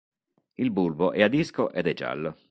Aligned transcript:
Il 0.55 0.71
bulbo 0.71 1.11
è 1.11 1.21
a 1.21 1.27
disco 1.27 1.69
ed 1.71 1.85
è 1.85 1.93
giallo. 1.93 2.39